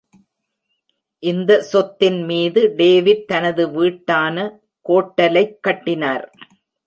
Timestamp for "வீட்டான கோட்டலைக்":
3.67-5.63